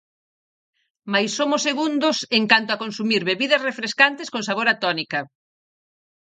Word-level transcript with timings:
Mais 1.11 1.29
somos 1.39 1.61
segundos 1.67 2.17
en 2.37 2.43
canto 2.51 2.69
a 2.73 2.81
consumir 2.83 3.21
bebidas 3.31 3.63
refrescantes 3.69 4.31
con 4.33 4.41
sabor 4.47 4.67
a 4.73 4.79
tónica. 4.83 5.19